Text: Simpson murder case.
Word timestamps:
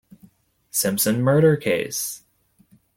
Simpson 0.71 1.21
murder 1.21 1.55
case. 1.55 2.23